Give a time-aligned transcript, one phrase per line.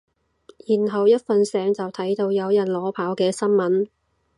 [0.67, 3.87] 然後一瞓醒就睇到有人裸跑嘅新聞